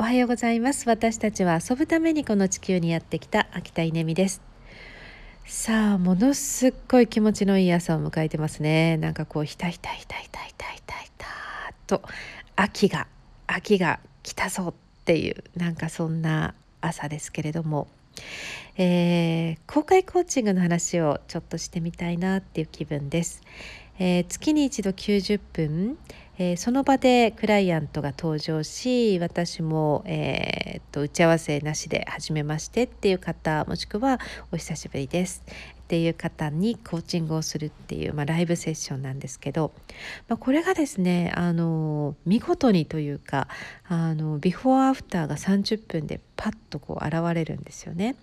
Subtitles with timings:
[0.00, 0.88] おはようございます。
[0.88, 4.40] 私たちは遊ぶためにこの地球にやってきた秋田稲美です。
[5.44, 8.96] さあものすっごい気持ちのいい朝を迎えてますね。
[8.96, 11.26] なんかこうひたひたひたひたひたひたひた
[11.86, 12.02] と
[12.56, 13.08] 秋が
[13.46, 17.86] 秋が来たぞっていうなんかそんな朝ですけれども。
[18.76, 23.42] えー、公開コーチングの話をちょっとしてみたいなっていう気分です、
[23.98, 25.98] えー、月に一度90分、
[26.38, 34.18] えー、その場でクライアントが登場し私も、えー、っと打ち合わせなしで初めましてっていう方もしくは
[34.52, 35.42] お久しぶりです。
[35.90, 39.72] っていう方にコーチングをするっていう、まあ、ライブセッションなんですけど、
[40.28, 43.48] まあ、これがですねあの見事にというか
[43.88, 48.14] あのビフォーアフターが30分でパッとこう現れるんですよね。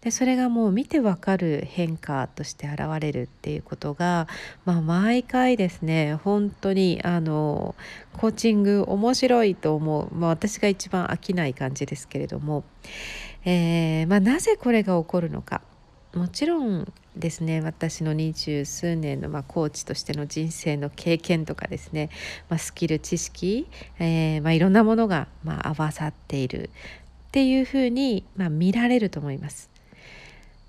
[0.00, 4.26] でそれがもう見てわかる変化として現れるっていうことが、
[4.64, 7.76] まあ、毎回ですね本当にあの
[8.14, 12.64] コーチング面白いと思う、まあ、私が一番飽きない感じですけれども、
[13.44, 15.62] えーまあ、なぜこれが起こるのか。
[16.14, 22.10] もちろんですね私の二十数年の、まあ、コーチとしての人生の経験とかですね、
[22.50, 23.66] まあ、スキル知識、
[23.98, 26.70] えーまあ、いろんなものが、まあ、合わさっている
[27.28, 29.70] っていうふうに、まあ、見られると思います。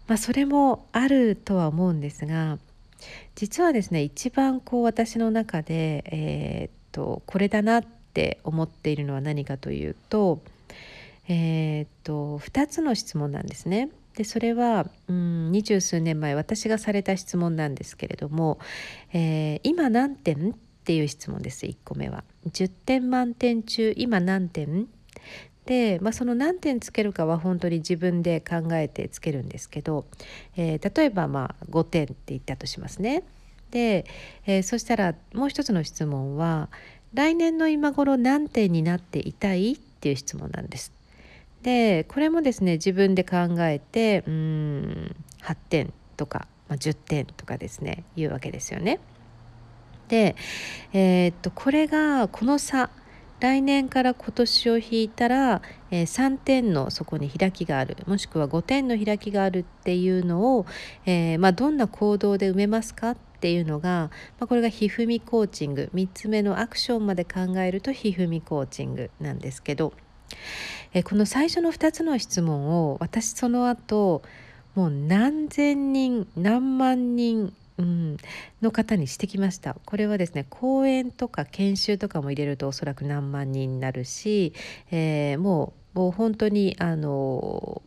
[0.07, 2.57] まあ、それもあるとは思うんですが
[3.35, 10.41] 実はですね一番こう私の中で、えー、っとこれだなって思っているのは何かというと,、
[11.27, 13.89] えー、っと2つの質問なんですね。
[14.15, 18.59] でそれは二十数年前私がされた質問なんですけれども
[19.13, 20.53] 「えー、今何点?」っ
[20.85, 22.23] ていう質問です1個目は。
[22.47, 24.87] 10点満点中今何点？
[25.65, 30.05] で、まあ、その何点つけるかは本当に自分で考えてつけるんですけど、
[30.57, 33.23] えー、例えばまあ5点って言ったとしますね。
[33.71, 34.05] で、
[34.45, 36.69] えー、そしたらもう一つの質問は
[37.13, 40.91] 「来年の今頃何点になっていたい?」っていう質問なんです。
[41.63, 48.99] でこれもですね自分で考えてうん8点とか、まあ、10点とかですね言うわけですよね。
[50.09, 50.35] で、
[50.91, 52.89] えー、っとこれがこの差
[53.39, 55.61] 来年から今年を引いたら、
[55.91, 60.65] えー、3点のそこに開きがあるもしくは5点の開きがあるっていうのを、
[61.05, 63.11] えー、まあ、どんな行動で埋めますか？
[63.11, 65.89] っていうのが、まあ、これがひふみコーチング。
[65.93, 69.91] 3つ目のアクションまで考えるとひふみコーチングなんですけど、
[70.93, 74.21] えこの最初の2つの質問を私その後
[74.75, 78.17] もう何千人何万人、うん、
[78.61, 84.53] の方にしてきましたこれはですね講演とか研修とかも入れるとおそらく何万人になるし、
[84.91, 87.81] えー、もうもう本当にあの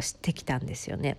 [0.00, 1.16] してきたんですよね。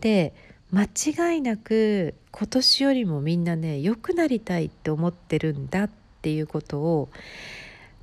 [0.00, 0.34] で
[0.70, 5.90] 間違いなく今年よりもみんなね良くなりたいって思ってるんだっ
[6.20, 7.08] ていうことを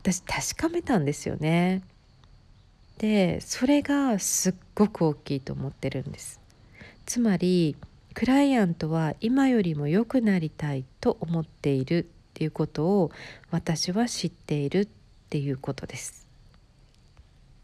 [0.02, 1.84] 私確かめたんですよね。
[2.98, 6.40] でそれがすっごく大きいと思ってるんです。
[7.06, 7.76] つまり
[8.14, 13.12] クライアントは今よりも良くなりたいと思っているっていうことを
[13.52, 14.88] 私は知っているっ
[15.30, 16.25] ていうことです。